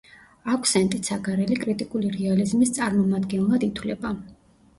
[0.53, 4.17] აქვსენტი ცაგარელი კრიტიკული რეალიზმის წარმომადგენლად ითვლება.